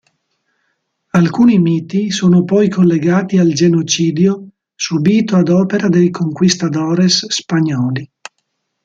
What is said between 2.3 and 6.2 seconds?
poi collegati al genocidio subito ad opera dei